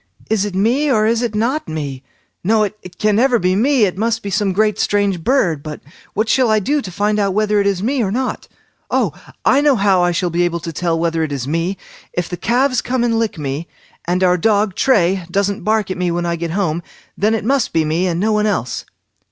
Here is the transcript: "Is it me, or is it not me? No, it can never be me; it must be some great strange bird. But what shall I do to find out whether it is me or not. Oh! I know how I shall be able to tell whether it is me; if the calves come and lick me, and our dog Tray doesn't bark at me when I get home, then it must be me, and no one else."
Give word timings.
"Is 0.31 0.45
it 0.45 0.55
me, 0.55 0.89
or 0.91 1.05
is 1.05 1.21
it 1.21 1.35
not 1.35 1.67
me? 1.69 2.01
No, 2.43 2.63
it 2.63 2.97
can 2.97 3.17
never 3.17 3.37
be 3.37 3.55
me; 3.55 3.83
it 3.85 3.99
must 3.99 4.23
be 4.23 4.31
some 4.31 4.51
great 4.51 4.79
strange 4.79 5.23
bird. 5.23 5.61
But 5.61 5.79
what 6.15 6.27
shall 6.27 6.49
I 6.49 6.57
do 6.57 6.81
to 6.81 6.91
find 6.91 7.19
out 7.19 7.35
whether 7.35 7.59
it 7.61 7.67
is 7.67 7.83
me 7.83 8.01
or 8.01 8.09
not. 8.11 8.47
Oh! 8.89 9.13
I 9.45 9.61
know 9.61 9.75
how 9.75 10.01
I 10.01 10.11
shall 10.11 10.31
be 10.31 10.41
able 10.41 10.59
to 10.61 10.73
tell 10.73 10.97
whether 10.97 11.21
it 11.21 11.31
is 11.31 11.47
me; 11.47 11.77
if 12.13 12.27
the 12.27 12.35
calves 12.35 12.81
come 12.81 13.03
and 13.03 13.19
lick 13.19 13.37
me, 13.37 13.67
and 14.05 14.23
our 14.23 14.37
dog 14.39 14.73
Tray 14.73 15.23
doesn't 15.29 15.61
bark 15.63 15.91
at 15.91 15.97
me 15.99 16.09
when 16.09 16.25
I 16.25 16.35
get 16.35 16.49
home, 16.57 16.81
then 17.15 17.35
it 17.35 17.45
must 17.45 17.71
be 17.71 17.85
me, 17.85 18.07
and 18.07 18.19
no 18.19 18.33
one 18.33 18.47
else." 18.47 18.85